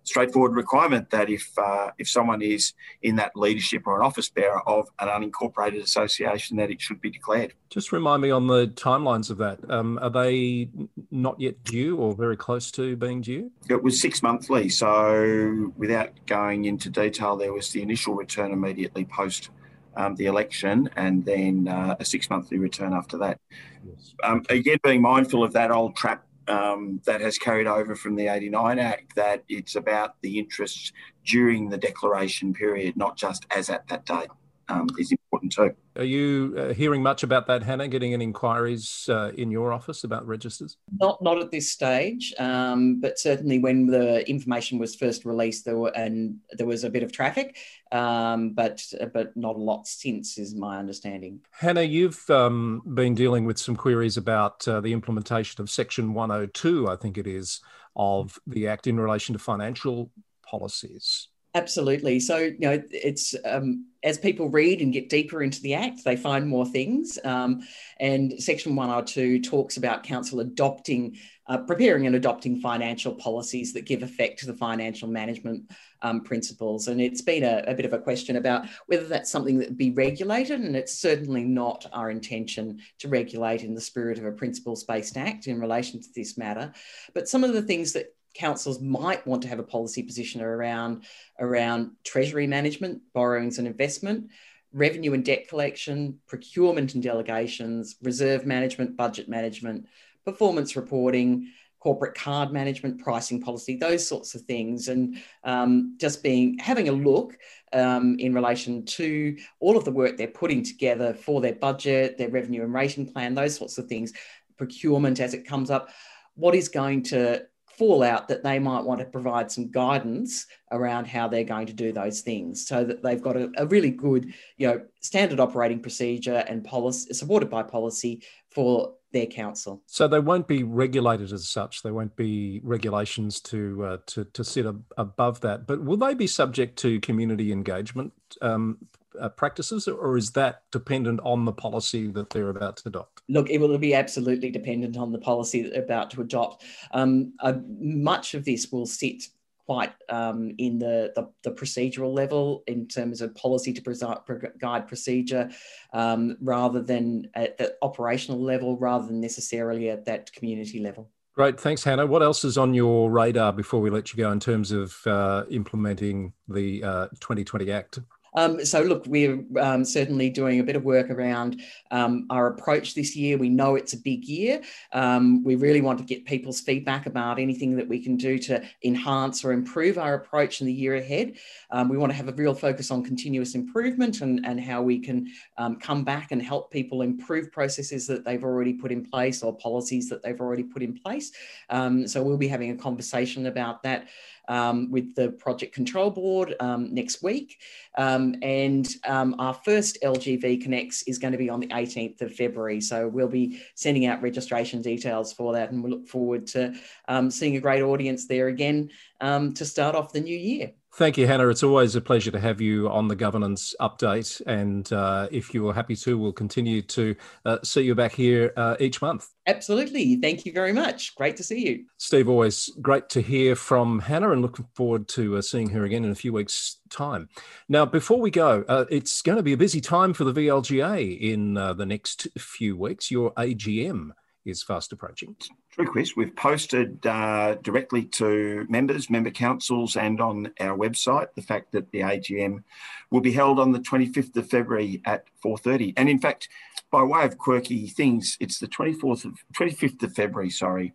straightforward 0.03 0.55
requirement 0.55 1.09
that 1.09 1.29
if 1.29 1.51
uh, 1.57 1.91
if 1.97 2.07
someone 2.07 2.41
is 2.41 2.73
in 3.01 3.15
that 3.15 3.31
leadership 3.35 3.83
or 3.85 3.99
an 3.99 4.05
office 4.05 4.29
bearer 4.29 4.61
of 4.67 4.89
an 4.99 5.07
unincorporated 5.07 5.81
association, 5.81 6.57
that 6.57 6.69
it 6.69 6.81
should 6.81 7.01
be 7.01 7.09
declared. 7.09 7.53
Just 7.69 7.91
remind 7.91 8.21
me 8.21 8.29
on 8.29 8.47
the 8.47 8.67
timelines 8.67 9.29
of 9.29 9.37
that. 9.37 9.59
Um, 9.69 9.97
are 10.01 10.09
they 10.09 10.69
not 11.09 11.39
yet 11.39 11.63
due 11.63 11.97
or 11.97 12.13
very 12.13 12.37
close 12.37 12.71
to 12.71 12.95
being 12.95 13.21
due? 13.21 13.51
It 13.69 13.81
was 13.81 13.99
six 13.99 14.21
monthly. 14.21 14.69
So 14.69 15.73
without 15.77 16.11
going 16.25 16.65
into 16.65 16.89
detail, 16.89 17.35
there 17.35 17.53
was 17.53 17.69
the 17.71 17.81
initial 17.81 18.13
return 18.15 18.51
immediately 18.51 19.05
post. 19.05 19.49
Um, 19.95 20.15
the 20.15 20.25
election 20.25 20.89
and 20.95 21.23
then 21.23 21.67
uh, 21.67 21.95
a 21.99 22.03
six 22.03 22.27
monthly 22.27 22.57
return 22.57 22.93
after 22.93 23.15
that. 23.19 23.39
Yes. 23.85 24.15
Um, 24.23 24.41
again, 24.49 24.79
being 24.81 25.03
mindful 25.03 25.43
of 25.43 25.53
that 25.53 25.69
old 25.69 25.95
trap 25.95 26.25
um, 26.47 27.01
that 27.05 27.21
has 27.21 27.37
carried 27.37 27.67
over 27.67 27.95
from 27.95 28.15
the 28.15 28.27
89 28.27 28.79
Act 28.79 29.15
that 29.15 29.43
it's 29.49 29.75
about 29.75 30.15
the 30.21 30.37
interests 30.39 30.91
during 31.25 31.69
the 31.69 31.77
declaration 31.77 32.53
period, 32.53 32.97
not 32.97 33.17
just 33.17 33.45
as 33.51 33.69
at 33.69 33.87
that 33.87 34.05
date, 34.05 34.29
um, 34.69 34.87
is 34.97 35.11
important 35.11 35.51
too. 35.51 35.73
Are 35.95 36.03
you 36.03 36.55
uh, 36.57 36.73
hearing 36.73 37.03
much 37.03 37.23
about 37.23 37.47
that, 37.47 37.63
Hannah? 37.63 37.87
Getting 37.87 38.13
any 38.13 38.23
inquiries 38.23 39.07
uh, 39.09 39.31
in 39.37 39.51
your 39.51 39.71
office 39.71 40.03
about 40.03 40.25
registers? 40.25 40.77
Not, 40.99 41.21
not 41.21 41.37
at 41.39 41.51
this 41.51 41.69
stage, 41.69 42.33
um, 42.39 42.99
but 42.99 43.19
certainly 43.19 43.59
when 43.59 43.85
the 43.85 44.27
information 44.27 44.79
was 44.79 44.95
first 44.95 45.25
released, 45.25 45.65
there 45.65 45.77
were 45.77 45.95
and 45.95 46.37
there 46.51 46.65
was 46.65 46.83
a 46.83 46.89
bit 46.89 47.03
of 47.03 47.11
traffic, 47.11 47.57
um, 47.91 48.51
but 48.51 48.83
but 49.13 49.35
not 49.37 49.55
a 49.55 49.59
lot 49.59 49.87
since, 49.87 50.37
is 50.37 50.55
my 50.55 50.79
understanding. 50.79 51.41
Hannah, 51.51 51.83
you've 51.83 52.29
um, 52.29 52.81
been 52.93 53.13
dealing 53.13 53.45
with 53.45 53.59
some 53.59 53.75
queries 53.75 54.17
about 54.17 54.67
uh, 54.67 54.81
the 54.81 54.93
implementation 54.93 55.61
of 55.61 55.69
Section 55.69 56.13
102, 56.13 56.89
I 56.89 56.95
think 56.95 57.17
it 57.17 57.27
is, 57.27 57.61
of 57.95 58.39
the 58.47 58.67
Act 58.67 58.87
in 58.87 58.99
relation 58.99 59.33
to 59.33 59.39
financial 59.39 60.09
policies. 60.43 61.27
Absolutely. 61.55 62.19
So, 62.19 62.37
you 62.37 62.57
know, 62.59 62.81
it's 62.89 63.35
um, 63.45 63.85
as 64.03 64.17
people 64.17 64.49
read 64.49 64.81
and 64.81 64.91
get 64.91 65.07
deeper 65.07 65.43
into 65.43 65.61
the 65.61 65.75
Act, 65.75 66.03
they 66.03 66.17
find 66.17 66.47
more 66.47 66.65
things. 66.65 67.19
Um, 67.23 67.61
and 67.99 68.41
Section 68.41 68.75
102 68.75 69.41
talks 69.41 69.77
about 69.77 70.03
Council 70.03 70.39
adopting, 70.39 71.17
uh, 71.47 71.59
preparing 71.59 72.07
and 72.07 72.15
adopting 72.15 72.59
financial 72.59 73.13
policies 73.13 73.71
that 73.73 73.85
give 73.85 74.01
effect 74.01 74.39
to 74.39 74.47
the 74.47 74.55
financial 74.55 75.07
management 75.07 75.71
um, 76.01 76.21
principles. 76.21 76.87
And 76.87 76.99
it's 76.99 77.21
been 77.21 77.43
a, 77.43 77.63
a, 77.67 77.75
bit 77.75 77.85
of 77.85 77.93
a 77.93 77.99
question 77.99 78.35
about 78.35 78.65
whether 78.87 79.05
that's 79.05 79.31
something 79.31 79.59
that 79.59 79.77
be 79.77 79.91
regulated. 79.91 80.59
And 80.59 80.75
it's 80.75 80.97
certainly 80.97 81.43
not 81.43 81.85
our 81.93 82.09
intention 82.09 82.79
to 82.99 83.09
regulate 83.09 83.63
in 83.63 83.75
the 83.75 83.81
spirit 83.81 84.17
of 84.17 84.25
a 84.25 84.31
principles 84.31 84.85
based 84.85 85.17
Act 85.17 85.45
in 85.45 85.59
relation 85.59 86.01
to 86.01 86.07
this 86.15 86.35
matter. 86.35 86.73
But 87.13 87.29
some 87.29 87.43
of 87.43 87.53
the 87.53 87.61
things 87.61 87.93
that 87.93 88.07
councils 88.33 88.81
might 88.81 89.25
want 89.27 89.41
to 89.43 89.47
have 89.47 89.59
a 89.59 89.63
policy 89.63 90.03
position 90.03 90.41
around 90.41 91.03
around 91.39 91.91
treasury 92.03 92.47
management, 92.47 93.01
borrowings 93.13 93.59
and 93.59 93.67
investment, 93.67 94.29
revenue 94.71 95.13
and 95.13 95.23
debt 95.23 95.47
collection, 95.47 96.19
procurement 96.27 96.95
and 96.95 97.03
delegations, 97.03 97.95
reserve 98.01 98.45
management, 98.45 98.97
budget 98.97 99.29
management, 99.29 99.85
performance 100.25 100.75
reporting, 100.75 101.51
corporate 101.79 102.15
card 102.15 102.53
management, 102.53 102.97
pricing 103.03 103.41
policy, 103.41 103.75
those 103.75 104.07
sorts 104.07 104.35
of 104.35 104.41
things, 104.43 104.87
and 104.87 105.17
um, 105.43 105.97
just 105.99 106.23
being 106.23 106.57
having 106.57 106.87
a 106.87 106.93
look 106.93 107.37
um, 107.73 108.15
in 108.19 108.33
relation 108.33 108.85
to 108.85 109.35
all 109.59 109.75
of 109.75 109.83
the 109.83 109.91
work 109.91 110.15
they're 110.15 110.27
putting 110.27 110.63
together 110.63 111.13
for 111.13 111.41
their 111.41 111.55
budget, 111.55 112.17
their 112.17 112.29
revenue 112.29 112.63
and 112.63 112.73
rating 112.73 113.05
plan, 113.11 113.35
those 113.35 113.55
sorts 113.55 113.77
of 113.77 113.87
things, 113.87 114.13
procurement 114.57 115.19
as 115.19 115.33
it 115.33 115.45
comes 115.45 115.69
up. 115.69 115.89
What 116.35 116.55
is 116.55 116.69
going 116.69 117.03
to 117.03 117.45
fallout 117.77 118.27
that 118.27 118.43
they 118.43 118.59
might 118.59 118.83
want 118.83 118.99
to 118.99 119.05
provide 119.05 119.51
some 119.51 119.71
guidance 119.71 120.45
around 120.71 121.05
how 121.05 121.27
they're 121.27 121.43
going 121.43 121.67
to 121.67 121.73
do 121.73 121.91
those 121.91 122.21
things 122.21 122.67
so 122.67 122.83
that 122.83 123.03
they've 123.03 123.21
got 123.21 123.37
a, 123.37 123.51
a 123.57 123.65
really 123.67 123.91
good 123.91 124.33
you 124.63 124.69
know 124.69 124.81
standard 125.01 125.41
operating 125.41 125.81
procedure 125.81 126.45
and 126.47 126.63
policy 126.63 127.13
supported 127.13 127.49
by 127.49 127.61
policy 127.61 128.23
for 128.49 128.93
their 129.11 129.25
council 129.25 129.83
so 129.87 130.07
they 130.07 130.21
won't 130.21 130.47
be 130.47 130.63
regulated 130.63 131.33
as 131.33 131.49
such 131.49 131.83
there 131.83 131.93
won't 131.93 132.15
be 132.15 132.61
regulations 132.63 133.41
to 133.41 133.83
uh, 133.85 133.97
to, 134.05 134.23
to 134.23 134.41
sit 134.41 134.65
ab- 134.65 134.85
above 134.97 135.41
that 135.41 135.67
but 135.67 135.83
will 135.83 135.97
they 135.97 136.13
be 136.13 136.27
subject 136.27 136.77
to 136.79 136.97
community 137.01 137.51
engagement 137.51 138.13
um, 138.41 138.77
uh, 139.19 139.29
practices, 139.29 139.87
or 139.87 140.17
is 140.17 140.31
that 140.31 140.63
dependent 140.71 141.19
on 141.23 141.45
the 141.45 141.51
policy 141.51 142.07
that 142.07 142.31
they're 142.31 142.49
about 142.49 142.77
to 142.77 142.87
adopt? 142.87 143.21
Look, 143.29 143.47
it 143.51 143.59
will 143.59 143.77
be 143.77 143.93
absolutely 143.93 144.49
dependent 144.49 144.97
on 144.97 145.11
the 145.11 145.19
policy 145.19 145.61
that 145.61 145.71
they're 145.71 145.83
about 145.83 146.09
to 146.11 146.21
adopt. 146.21 146.63
Um, 146.93 147.33
uh, 147.39 147.53
much 147.79 148.33
of 148.33 148.43
this 148.43 148.71
will 148.71 148.87
sit 148.87 149.25
quite 149.65 149.93
um, 150.09 150.53
in 150.57 150.79
the, 150.79 151.11
the, 151.15 151.29
the, 151.43 151.51
procedural 151.51 152.13
level 152.13 152.63
in 152.67 152.87
terms 152.87 153.21
of 153.21 153.33
policy 153.35 153.71
to 153.71 154.51
guide 154.59 154.87
procedure 154.87 155.49
um, 155.93 156.35
rather 156.41 156.81
than 156.81 157.29
at 157.33 157.57
the 157.57 157.73
operational 157.81 158.41
level 158.41 158.77
rather 158.77 159.07
than 159.07 159.21
necessarily 159.21 159.89
at 159.89 160.05
that 160.05 160.31
community 160.33 160.79
level. 160.79 161.09
Great. 161.33 161.59
Thanks, 161.59 161.83
Hannah. 161.83 162.05
What 162.05 162.21
else 162.21 162.43
is 162.43 162.59
on 162.59 162.73
your 162.75 163.09
radar 163.09 163.51
before 163.53 163.81
we 163.81 163.89
let 163.89 164.13
you 164.13 164.17
go 164.17 164.31
in 164.31 164.39
terms 164.39 164.71
of 164.71 164.95
uh, 165.07 165.45
implementing 165.49 166.33
the 166.47 166.83
uh, 166.83 167.07
2020 167.19 167.71
Act? 167.71 167.99
Um, 168.35 168.63
so, 168.65 168.81
look, 168.81 169.05
we're 169.07 169.43
um, 169.59 169.85
certainly 169.85 170.29
doing 170.29 170.59
a 170.59 170.63
bit 170.63 170.75
of 170.75 170.83
work 170.83 171.09
around 171.09 171.61
um, 171.91 172.25
our 172.29 172.47
approach 172.47 172.95
this 172.95 173.15
year. 173.15 173.37
We 173.37 173.49
know 173.49 173.75
it's 173.75 173.93
a 173.93 173.97
big 173.97 174.25
year. 174.25 174.61
Um, 174.91 175.43
we 175.43 175.55
really 175.55 175.81
want 175.81 175.99
to 175.99 176.05
get 176.05 176.25
people's 176.25 176.61
feedback 176.61 177.05
about 177.05 177.39
anything 177.39 177.75
that 177.77 177.87
we 177.87 177.99
can 178.03 178.17
do 178.17 178.37
to 178.39 178.63
enhance 178.83 179.43
or 179.43 179.51
improve 179.51 179.97
our 179.97 180.15
approach 180.15 180.61
in 180.61 180.67
the 180.67 180.73
year 180.73 180.95
ahead. 180.95 181.33
Um, 181.71 181.89
we 181.89 181.97
want 181.97 182.11
to 182.11 182.15
have 182.15 182.27
a 182.27 182.33
real 182.33 182.53
focus 182.53 182.91
on 182.91 183.03
continuous 183.03 183.55
improvement 183.55 184.21
and, 184.21 184.45
and 184.45 184.59
how 184.59 184.81
we 184.81 184.99
can 184.99 185.27
um, 185.57 185.77
come 185.77 186.03
back 186.03 186.31
and 186.31 186.41
help 186.41 186.71
people 186.71 187.01
improve 187.01 187.51
processes 187.51 188.07
that 188.07 188.25
they've 188.25 188.43
already 188.43 188.73
put 188.73 188.91
in 188.91 189.05
place 189.05 189.43
or 189.43 189.55
policies 189.55 190.09
that 190.09 190.23
they've 190.23 190.41
already 190.41 190.63
put 190.63 190.81
in 190.81 190.93
place. 190.93 191.31
so, 191.69 192.23
we'll 192.23 192.37
be 192.37 192.47
having 192.47 192.71
a 192.71 192.75
conversation 192.75 193.47
about 193.47 193.83
that 193.83 194.07
um, 194.47 194.91
with 194.91 195.15
the 195.15 195.31
Project 195.31 195.73
Control 195.73 196.09
Board 196.09 196.55
um, 196.59 196.93
next 196.93 197.23
week. 197.23 197.59
Um, 197.97 198.35
and 198.41 198.87
um, 199.07 199.35
our 199.39 199.53
first 199.53 199.97
LGV 200.03 200.61
Connects 200.61 201.03
is 201.03 201.17
going 201.17 201.31
to 201.31 201.37
be 201.37 201.49
on 201.49 201.59
the 201.59 201.67
18th 201.67 202.21
of 202.21 202.33
February. 202.33 202.81
So 202.81 203.07
we'll 203.07 203.27
be 203.27 203.61
sending 203.75 204.05
out 204.05 204.21
registration 204.21 204.81
details 204.81 205.33
for 205.33 205.53
that. 205.53 205.71
And 205.71 205.83
we 205.83 205.89
look 205.89 206.07
forward 206.07 206.47
to 206.47 206.73
um, 207.07 207.31
seeing 207.31 207.55
a 207.55 207.61
great 207.61 207.81
audience 207.81 208.27
there 208.27 208.47
again 208.47 208.89
to 209.21 209.65
start 209.65 209.95
off 209.95 210.11
the 210.11 210.19
new 210.19 210.37
year. 210.37 210.73
Thank 210.95 211.17
you, 211.17 211.25
Hannah. 211.25 211.47
It's 211.47 211.63
always 211.63 211.95
a 211.95 212.01
pleasure 212.01 212.29
to 212.29 212.39
have 212.39 212.61
you 212.61 212.87
on 212.87 213.07
the 213.07 213.15
governance 213.15 213.73
update. 213.81 214.43
And 214.45 214.93
uh, 214.93 215.27
if 215.31 215.51
you 215.51 215.67
are 215.67 215.73
happy 215.73 215.95
to, 215.95 216.19
we'll 216.19 216.33
continue 216.33 216.83
to 216.83 217.15
uh, 217.45 217.57
see 217.63 217.81
you 217.81 217.95
back 217.95 218.11
here 218.11 218.53
uh, 218.55 218.75
each 218.79 219.01
month. 219.01 219.27
Absolutely. 219.47 220.17
Thank 220.17 220.45
you 220.45 220.53
very 220.53 220.71
much. 220.71 221.15
Great 221.15 221.35
to 221.37 221.43
see 221.43 221.67
you. 221.67 221.85
Steve, 221.97 222.29
always 222.29 222.69
great 222.79 223.09
to 223.09 223.21
hear 223.21 223.55
from 223.55 224.01
Hannah 224.01 224.29
and 224.33 224.43
looking 224.43 224.67
forward 224.75 225.07
to 225.09 225.37
uh, 225.37 225.41
seeing 225.41 225.69
her 225.69 225.83
again 225.83 226.05
in 226.05 226.11
a 226.11 226.15
few 226.15 226.31
weeks' 226.31 226.77
time. 226.91 227.27
Now, 227.67 227.87
before 227.87 228.19
we 228.19 228.29
go, 228.29 228.63
uh, 228.67 228.85
it's 228.91 229.23
going 229.23 229.37
to 229.37 229.43
be 229.43 229.53
a 229.53 229.57
busy 229.57 229.81
time 229.81 230.13
for 230.13 230.25
the 230.25 230.33
VLGA 230.33 231.19
in 231.19 231.57
uh, 231.57 231.73
the 231.73 231.87
next 231.87 232.27
few 232.37 232.77
weeks. 232.77 233.09
Your 233.09 233.33
AGM 233.33 234.11
is 234.45 234.61
fast 234.61 234.93
approaching. 234.93 235.37
True. 235.73 236.03
We've 236.15 236.35
posted 236.35 237.03
uh, 237.07 237.55
directly 237.55 238.05
to 238.05 238.67
members, 238.69 239.09
member 239.09 239.31
councils, 239.31 239.95
and 239.95 240.21
on 240.21 240.53
our 240.59 240.77
website 240.77 241.33
the 241.33 241.41
fact 241.41 241.71
that 241.71 241.91
the 241.91 242.01
AGM 242.01 242.63
will 243.09 243.21
be 243.21 243.31
held 243.31 243.59
on 243.59 243.71
the 243.71 243.79
25th 243.79 244.37
of 244.37 244.47
February 244.47 245.01
at 245.05 245.25
4:30. 245.43 245.95
And 245.97 246.09
in 246.09 246.19
fact, 246.19 246.47
by 246.91 247.01
way 247.01 247.25
of 247.25 247.39
quirky 247.39 247.87
things, 247.87 248.37
it's 248.39 248.59
the 248.59 248.67
24th 248.67 249.25
of 249.25 249.43
25th 249.55 250.03
of 250.03 250.13
February. 250.13 250.51
Sorry, 250.51 250.93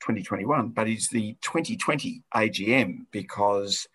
2021, 0.00 0.70
but 0.70 0.88
it's 0.88 1.08
the 1.08 1.36
2020 1.42 2.22
AGM 2.34 3.04
because 3.10 3.86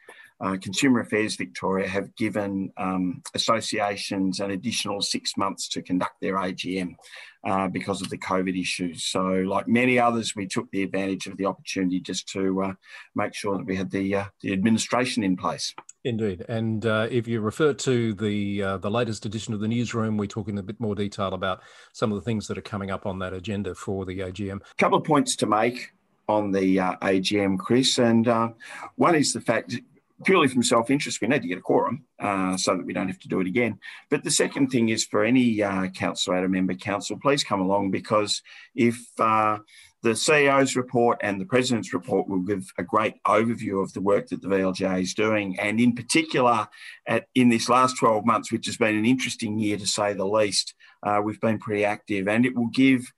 uh, 0.41 0.57
Consumer 0.61 1.01
Affairs 1.01 1.35
Victoria 1.35 1.87
have 1.87 2.15
given 2.15 2.71
um, 2.77 3.21
associations 3.35 4.39
an 4.39 4.51
additional 4.51 5.01
six 5.01 5.37
months 5.37 5.67
to 5.69 5.81
conduct 5.81 6.19
their 6.19 6.35
AGM 6.35 6.95
uh, 7.43 7.67
because 7.67 8.01
of 8.01 8.09
the 8.09 8.17
COVID 8.17 8.59
issues. 8.59 9.03
So, 9.03 9.21
like 9.21 9.67
many 9.67 9.99
others, 9.99 10.35
we 10.35 10.47
took 10.47 10.69
the 10.71 10.83
advantage 10.83 11.27
of 11.27 11.37
the 11.37 11.45
opportunity 11.45 11.99
just 11.99 12.27
to 12.29 12.63
uh, 12.63 12.73
make 13.15 13.35
sure 13.35 13.57
that 13.57 13.65
we 13.65 13.75
had 13.75 13.91
the 13.91 14.15
uh, 14.15 14.25
the 14.41 14.51
administration 14.53 15.23
in 15.23 15.37
place. 15.37 15.73
Indeed, 16.03 16.43
and 16.49 16.83
uh, 16.85 17.07
if 17.11 17.27
you 17.27 17.41
refer 17.41 17.73
to 17.73 18.13
the 18.13 18.63
uh, 18.63 18.77
the 18.77 18.89
latest 18.89 19.25
edition 19.25 19.53
of 19.53 19.59
the 19.59 19.67
newsroom, 19.67 20.17
we 20.17 20.27
talk 20.27 20.47
in 20.47 20.57
a 20.57 20.63
bit 20.63 20.79
more 20.79 20.95
detail 20.95 21.33
about 21.33 21.61
some 21.93 22.11
of 22.11 22.15
the 22.15 22.25
things 22.25 22.47
that 22.47 22.57
are 22.57 22.63
coming 22.63 22.89
up 22.89 23.05
on 23.05 23.19
that 23.19 23.33
agenda 23.33 23.75
for 23.75 24.05
the 24.05 24.19
AGM. 24.19 24.57
A 24.57 24.75
couple 24.77 24.97
of 24.97 25.03
points 25.03 25.35
to 25.37 25.45
make 25.45 25.93
on 26.27 26.51
the 26.51 26.79
uh, 26.79 26.95
AGM, 27.01 27.59
Chris, 27.59 27.99
and 27.99 28.27
uh, 28.27 28.49
one 28.95 29.15
is 29.15 29.33
the 29.33 29.41
fact 29.41 29.79
purely 30.23 30.47
from 30.47 30.63
self-interest, 30.63 31.21
we 31.21 31.27
need 31.27 31.41
to 31.41 31.47
get 31.47 31.57
a 31.57 31.61
quorum 31.61 32.05
uh, 32.19 32.57
so 32.57 32.75
that 32.75 32.85
we 32.85 32.93
don't 32.93 33.07
have 33.07 33.19
to 33.19 33.27
do 33.27 33.39
it 33.39 33.47
again. 33.47 33.79
But 34.09 34.23
the 34.23 34.31
second 34.31 34.67
thing 34.69 34.89
is 34.89 35.05
for 35.05 35.23
any 35.23 35.61
uh, 35.61 35.87
council 35.89 36.33
at 36.33 36.43
a 36.43 36.49
member 36.49 36.73
council, 36.73 37.17
please 37.21 37.43
come 37.43 37.61
along 37.61 37.91
because 37.91 38.41
if 38.75 38.99
uh, 39.19 39.59
the 40.03 40.11
CEO's 40.11 40.75
report 40.75 41.19
and 41.21 41.39
the 41.39 41.45
President's 41.45 41.93
report 41.93 42.27
will 42.27 42.39
give 42.39 42.71
a 42.77 42.83
great 42.83 43.15
overview 43.27 43.83
of 43.83 43.93
the 43.93 44.01
work 44.01 44.27
that 44.29 44.41
the 44.41 44.47
VLGA 44.47 45.01
is 45.01 45.13
doing, 45.13 45.59
and 45.59 45.79
in 45.79 45.93
particular, 45.93 46.67
at, 47.07 47.25
in 47.35 47.49
this 47.49 47.69
last 47.69 47.97
12 47.97 48.25
months, 48.25 48.51
which 48.51 48.65
has 48.65 48.77
been 48.77 48.95
an 48.95 49.05
interesting 49.05 49.59
year 49.59 49.77
to 49.77 49.87
say 49.87 50.13
the 50.13 50.25
least, 50.25 50.73
uh, 51.03 51.21
we've 51.23 51.41
been 51.41 51.59
pretty 51.59 51.85
active, 51.85 52.27
and 52.27 52.45
it 52.45 52.55
will 52.55 52.69
give 52.73 53.11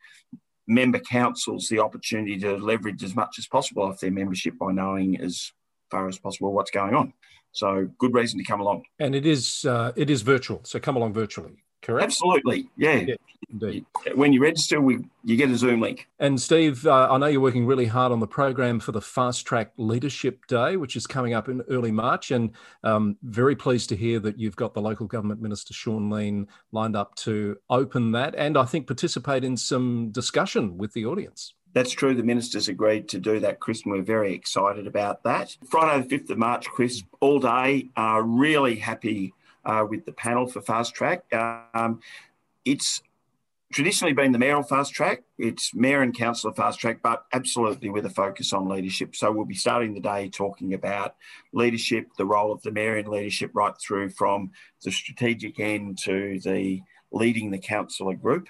member 0.67 0.99
councils 0.99 1.67
the 1.67 1.79
opportunity 1.79 2.37
to 2.39 2.55
leverage 2.57 3.03
as 3.03 3.15
much 3.15 3.35
as 3.37 3.47
possible 3.47 3.83
off 3.83 3.99
their 3.99 4.11
membership 4.11 4.57
by 4.57 4.71
knowing 4.71 5.19
as 5.19 5.51
far 5.93 6.07
as 6.07 6.17
possible 6.17 6.51
what's 6.51 6.71
going 6.71 6.95
on. 6.95 7.13
So 7.51 7.87
good 7.99 8.13
reason 8.13 8.39
to 8.39 8.45
come 8.45 8.59
along. 8.59 8.83
And 8.99 9.13
it 9.13 9.25
is 9.25 9.63
uh, 9.65 9.91
it 9.95 10.09
is 10.09 10.23
virtual, 10.23 10.61
so 10.63 10.79
come 10.79 10.95
along 10.95 11.13
virtually. 11.13 11.63
Correct. 11.83 12.05
Absolutely, 12.05 12.69
yeah. 12.77 12.95
yeah. 12.95 13.15
Indeed. 13.51 13.85
When 14.15 14.31
you 14.31 14.41
register, 14.41 14.79
we 14.79 14.99
you 15.23 15.35
get 15.35 15.51
a 15.51 15.57
Zoom 15.57 15.81
link. 15.81 16.07
And 16.17 16.41
Steve, 16.41 16.87
uh, 16.87 17.09
I 17.11 17.17
know 17.17 17.27
you're 17.27 17.41
working 17.41 17.65
really 17.65 17.85
hard 17.85 18.11
on 18.11 18.21
the 18.21 18.27
program 18.27 18.79
for 18.79 18.93
the 18.93 19.01
Fast 19.01 19.45
Track 19.45 19.73
Leadership 19.77 20.47
Day, 20.47 20.77
which 20.77 20.95
is 20.95 21.05
coming 21.05 21.33
up 21.33 21.49
in 21.49 21.61
early 21.69 21.91
March, 21.91 22.31
and 22.31 22.51
um, 22.83 23.17
very 23.21 23.55
pleased 23.55 23.89
to 23.89 23.97
hear 23.97 24.19
that 24.21 24.39
you've 24.39 24.55
got 24.55 24.73
the 24.73 24.81
local 24.81 25.05
government 25.05 25.41
minister 25.41 25.73
Shaun 25.73 26.09
Leane 26.09 26.47
lined 26.71 26.95
up 26.95 27.13
to 27.15 27.57
open 27.69 28.13
that, 28.13 28.33
and 28.35 28.57
I 28.57 28.65
think 28.65 28.87
participate 28.87 29.43
in 29.43 29.57
some 29.57 30.09
discussion 30.11 30.77
with 30.77 30.93
the 30.93 31.05
audience. 31.05 31.53
That's 31.73 31.91
true. 31.91 32.13
The 32.13 32.23
ministers 32.23 32.67
agreed 32.69 33.09
to 33.09 33.19
do 33.19 33.39
that, 33.39 33.59
Chris, 33.59 33.83
and 33.83 33.91
we're 33.91 34.03
very 34.03 34.33
excited 34.33 34.85
about 34.85 35.23
that. 35.23 35.57
Friday, 35.69 36.07
the 36.07 36.17
5th 36.17 36.29
of 36.29 36.37
March, 36.37 36.67
Chris, 36.67 37.03
all 37.19 37.39
day. 37.39 37.89
Uh, 37.97 38.21
really 38.23 38.75
happy 38.75 39.33
uh, 39.65 39.85
with 39.89 40.05
the 40.05 40.11
panel 40.11 40.45
for 40.47 40.61
Fast 40.61 40.93
Track. 40.93 41.23
Um, 41.33 41.99
it's 42.63 43.01
traditionally 43.73 44.13
been 44.13 44.31
the 44.31 44.39
mayoral 44.39 44.63
fast 44.63 44.93
track. 44.93 45.23
It's 45.37 45.73
mayor 45.73 46.01
and 46.01 46.15
councillor 46.15 46.53
fast 46.53 46.79
track, 46.79 46.99
but 47.01 47.25
absolutely 47.33 47.89
with 47.89 48.05
a 48.05 48.09
focus 48.09 48.53
on 48.53 48.69
leadership. 48.69 49.15
So 49.15 49.31
we'll 49.31 49.45
be 49.45 49.55
starting 49.55 49.93
the 49.93 49.99
day 49.99 50.29
talking 50.29 50.73
about 50.73 51.15
leadership, 51.51 52.07
the 52.17 52.25
role 52.25 52.53
of 52.53 52.61
the 52.61 52.71
mayor 52.71 52.97
in 52.97 53.07
leadership, 53.07 53.49
right 53.53 53.73
through 53.81 54.11
from 54.11 54.51
the 54.83 54.91
strategic 54.91 55.59
end 55.59 55.97
to 56.03 56.39
the 56.39 56.81
leading 57.11 57.51
the 57.51 57.57
councillor 57.57 58.13
group. 58.13 58.47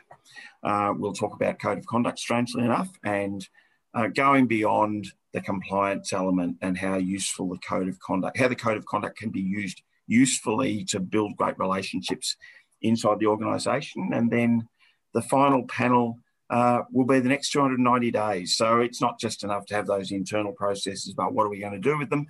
Uh, 0.64 0.94
we'll 0.98 1.14
talk 1.14 1.36
about 1.36 1.60
code 1.60 1.78
of 1.78 1.86
conduct, 1.86 2.20
strangely 2.20 2.64
enough, 2.64 2.90
and 3.04 3.48
uh, 3.94 4.08
going 4.08 4.48
beyond 4.48 5.08
the 5.34 5.42
compliance 5.42 6.14
element 6.14 6.58
and 6.62 6.78
how 6.78 6.98
useful 6.98 7.50
the 7.50 7.60
code 7.60 7.88
of 7.88 8.00
conduct, 8.00 8.38
how 8.38 8.48
the 8.48 8.56
code 8.56 8.78
of 8.78 8.86
conduct 8.86 9.18
can 9.18 9.30
be 9.30 9.42
used 9.42 9.82
usefully 10.08 10.84
to 10.86 11.00
build 11.00 11.36
great 11.38 11.58
relationships 11.58 12.36
inside 12.82 13.20
the 13.20 13.26
organisation. 13.26 14.12
And 14.14 14.32
then 14.32 14.68
the 15.14 15.22
final 15.22 15.66
panel 15.68 16.20
uh, 16.50 16.82
will 16.92 17.06
be 17.06 17.20
the 17.20 17.30
next 17.30 17.52
290 17.52 18.12
days. 18.12 18.56
So 18.56 18.80
it's 18.80 19.02
not 19.02 19.20
just 19.20 19.44
enough 19.44 19.66
to 19.68 19.76
have 19.76 19.88
those 19.88 20.12
internal 20.12 20.52
processes, 20.52 21.14
but 21.16 21.34
what 21.34 21.46
are 21.46 21.50
we 21.50 21.60
going 21.60 21.74
to 21.74 21.80
do 21.80 21.98
with 21.98 22.10
them? 22.10 22.28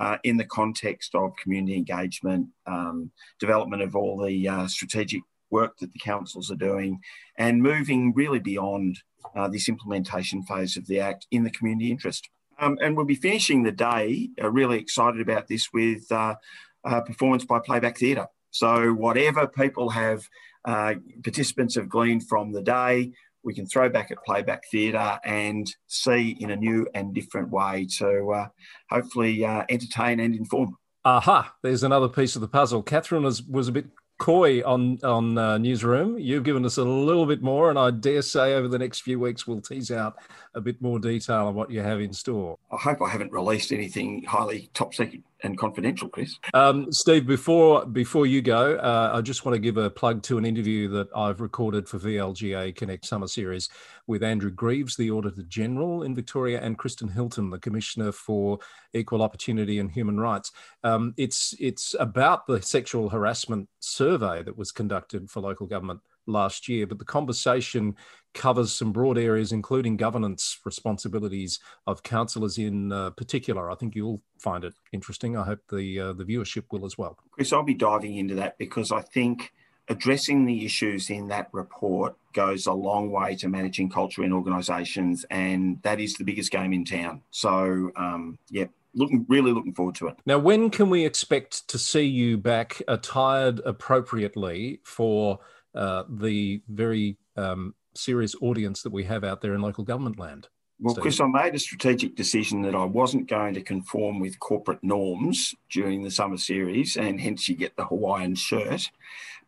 Uh, 0.00 0.16
in 0.24 0.38
the 0.38 0.44
context 0.44 1.14
of 1.14 1.32
community 1.36 1.76
engagement, 1.76 2.48
um, 2.66 3.10
development 3.38 3.82
of 3.82 3.94
all 3.94 4.24
the 4.24 4.48
uh, 4.48 4.66
strategic 4.66 5.20
work 5.52 5.78
that 5.78 5.92
the 5.92 5.98
councils 5.98 6.50
are 6.50 6.56
doing, 6.56 7.00
and 7.36 7.62
moving 7.62 8.12
really 8.14 8.40
beyond 8.40 8.98
uh, 9.36 9.48
this 9.48 9.68
implementation 9.68 10.42
phase 10.42 10.76
of 10.76 10.86
the 10.86 10.98
Act 10.98 11.26
in 11.30 11.44
the 11.44 11.50
community 11.50 11.90
interest. 11.90 12.28
Um, 12.58 12.78
and 12.82 12.96
we'll 12.96 13.06
be 13.06 13.14
finishing 13.14 13.62
the 13.62 13.72
day, 13.72 14.30
uh, 14.42 14.50
really 14.50 14.78
excited 14.78 15.20
about 15.20 15.48
this, 15.48 15.72
with 15.72 16.10
uh, 16.10 16.34
performance 16.82 17.44
by 17.44 17.58
Playback 17.58 17.98
Theatre. 17.98 18.26
So, 18.50 18.92
whatever 18.92 19.46
people 19.46 19.90
have, 19.90 20.28
uh, 20.64 20.94
participants 21.22 21.74
have 21.76 21.88
gleaned 21.88 22.28
from 22.28 22.52
the 22.52 22.62
day, 22.62 23.12
we 23.44 23.54
can 23.54 23.66
throw 23.66 23.88
back 23.88 24.10
at 24.10 24.24
Playback 24.24 24.64
Theatre 24.70 25.18
and 25.24 25.66
see 25.86 26.36
in 26.38 26.50
a 26.50 26.56
new 26.56 26.86
and 26.94 27.14
different 27.14 27.50
way 27.50 27.86
to 27.98 28.30
uh, 28.30 28.48
hopefully 28.90 29.44
uh, 29.44 29.64
entertain 29.68 30.20
and 30.20 30.34
inform. 30.34 30.76
Aha, 31.04 31.52
there's 31.62 31.82
another 31.82 32.08
piece 32.08 32.36
of 32.36 32.42
the 32.42 32.48
puzzle. 32.48 32.82
Catherine 32.82 33.24
was, 33.24 33.42
was 33.42 33.66
a 33.66 33.72
bit 33.72 33.86
coy 34.22 34.62
on 34.62 35.00
on 35.02 35.36
uh, 35.36 35.58
newsroom. 35.58 36.16
You've 36.16 36.44
given 36.44 36.64
us 36.64 36.76
a 36.76 36.84
little 36.84 37.26
bit 37.26 37.42
more, 37.42 37.70
and 37.70 37.78
I 37.78 37.90
dare 37.90 38.22
say 38.22 38.54
over 38.54 38.68
the 38.68 38.78
next 38.78 39.00
few 39.00 39.18
weeks 39.18 39.48
we'll 39.48 39.60
tease 39.60 39.90
out 39.90 40.14
a 40.54 40.60
bit 40.60 40.80
more 40.80 41.00
detail 41.00 41.48
on 41.48 41.56
what 41.56 41.72
you 41.72 41.80
have 41.80 42.00
in 42.00 42.12
store. 42.12 42.56
I 42.70 42.76
hope 42.76 43.02
I 43.02 43.08
haven't 43.08 43.32
released 43.32 43.72
anything 43.72 44.22
highly 44.22 44.70
top 44.74 44.94
secret 44.94 45.22
and 45.42 45.58
confidential, 45.58 46.08
Chris. 46.08 46.38
Um, 46.54 46.92
Steve, 46.92 47.26
before 47.26 47.84
before 47.86 48.26
you 48.26 48.42
go, 48.42 48.76
uh, 48.76 49.10
I 49.14 49.20
just 49.20 49.44
want 49.44 49.54
to 49.54 49.60
give 49.60 49.76
a 49.76 49.90
plug 49.90 50.22
to 50.24 50.38
an 50.38 50.44
interview 50.44 50.88
that 50.88 51.08
I've 51.14 51.40
recorded 51.40 51.88
for 51.88 51.98
VLGA 51.98 52.74
Connect 52.74 53.04
Summer 53.04 53.26
Series 53.26 53.68
with 54.06 54.22
Andrew 54.22 54.50
Greaves, 54.50 54.96
the 54.96 55.10
Auditor 55.10 55.42
General 55.42 56.02
in 56.02 56.14
Victoria, 56.14 56.60
and 56.60 56.78
Kristen 56.78 57.08
Hilton, 57.08 57.50
the 57.50 57.58
Commissioner 57.58 58.12
for 58.12 58.58
Equal 58.94 59.22
Opportunity 59.22 59.78
and 59.78 59.90
Human 59.90 60.18
Rights. 60.18 60.52
Um, 60.84 61.14
it's 61.16 61.54
it's 61.58 61.94
about 61.98 62.46
the 62.46 62.60
sexual 62.62 63.08
harassment 63.08 63.68
survey 63.80 64.42
that 64.42 64.56
was 64.56 64.72
conducted 64.72 65.30
for 65.30 65.40
local 65.40 65.66
government 65.66 66.00
last 66.26 66.68
year, 66.68 66.86
but 66.86 66.98
the 66.98 67.04
conversation 67.04 67.96
covers 68.34 68.72
some 68.72 68.92
broad 68.92 69.18
areas, 69.18 69.52
including 69.52 69.96
governance 69.96 70.58
responsibilities 70.64 71.60
of 71.86 72.02
councillors 72.02 72.58
in 72.58 72.92
uh, 72.92 73.10
particular. 73.10 73.70
I 73.70 73.74
think 73.74 73.94
you'll 73.94 74.22
find 74.38 74.64
it 74.64 74.74
interesting. 74.92 75.36
I 75.36 75.44
hope 75.44 75.60
the 75.70 76.00
uh, 76.00 76.12
the 76.12 76.24
viewership 76.24 76.64
will 76.70 76.84
as 76.84 76.96
well. 76.96 77.18
Chris, 77.30 77.52
I'll 77.52 77.62
be 77.62 77.74
diving 77.74 78.16
into 78.16 78.34
that 78.36 78.58
because 78.58 78.92
I 78.92 79.00
think 79.00 79.52
addressing 79.88 80.46
the 80.46 80.64
issues 80.64 81.10
in 81.10 81.28
that 81.28 81.48
report 81.52 82.16
goes 82.32 82.66
a 82.66 82.72
long 82.72 83.10
way 83.10 83.36
to 83.36 83.48
managing 83.48 83.90
culture 83.90 84.24
in 84.24 84.32
organisations, 84.32 85.24
and 85.30 85.80
that 85.82 86.00
is 86.00 86.14
the 86.14 86.24
biggest 86.24 86.50
game 86.50 86.72
in 86.72 86.84
town. 86.84 87.22
So, 87.30 87.90
um, 87.96 88.38
yeah, 88.50 88.66
looking 88.94 89.26
really 89.28 89.52
looking 89.52 89.74
forward 89.74 89.94
to 89.96 90.08
it. 90.08 90.16
Now, 90.26 90.38
when 90.38 90.70
can 90.70 90.90
we 90.90 91.04
expect 91.04 91.68
to 91.68 91.78
see 91.78 92.04
you 92.04 92.38
back 92.38 92.82
attired 92.88 93.60
appropriately 93.64 94.80
for 94.84 95.40
uh, 95.74 96.04
the 96.08 96.62
very 96.68 97.16
um, 97.36 97.74
serious 97.94 98.34
audience 98.40 98.82
that 98.82 98.92
we 98.92 99.04
have 99.04 99.24
out 99.24 99.40
there 99.40 99.54
in 99.54 99.60
local 99.60 99.84
government 99.84 100.18
land? 100.18 100.48
Well, 100.80 100.96
Chris, 100.96 101.20
I 101.20 101.26
made 101.26 101.54
a 101.54 101.60
strategic 101.60 102.16
decision 102.16 102.62
that 102.62 102.74
I 102.74 102.84
wasn't 102.84 103.28
going 103.28 103.54
to 103.54 103.62
conform 103.62 104.18
with 104.18 104.40
corporate 104.40 104.82
norms 104.82 105.54
during 105.70 106.02
the 106.02 106.10
summer 106.10 106.36
series, 106.36 106.96
and 106.96 107.20
hence 107.20 107.48
you 107.48 107.54
get 107.54 107.76
the 107.76 107.84
Hawaiian 107.84 108.34
shirt. 108.34 108.90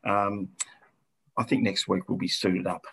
Um, 0.05 0.51
I 1.37 1.43
think 1.43 1.65
next 1.65 1.89
week 1.89 2.09
we'll 2.09 2.19
be 2.19 2.29
suited 2.29 2.69
up. 2.69 2.85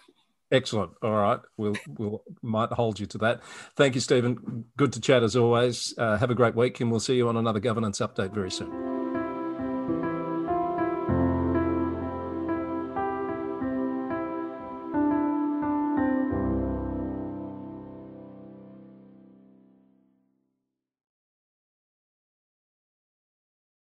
Excellent. 0.52 0.92
All 1.04 1.12
right, 1.12 1.40
we'll 1.56 1.78
we'll 1.98 2.24
might 2.42 2.72
hold 2.72 3.00
you 3.00 3.06
to 3.08 3.18
that. 3.20 3.44
Thank 3.76 3.94
you, 3.96 4.02
Stephen. 4.02 4.66
Good 4.76 4.94
to 4.94 5.00
chat 5.00 5.24
as 5.24 5.36
always. 5.36 5.94
Uh, 5.98 6.18
have 6.18 6.32
a 6.32 6.36
great 6.36 6.56
week, 6.56 6.82
and 6.82 6.90
we'll 6.90 7.00
see 7.00 7.16
you 7.16 7.30
on 7.30 7.38
another 7.38 7.60
governance 7.60 8.00
update 8.00 8.34
very 8.34 8.52
soon. 8.52 9.01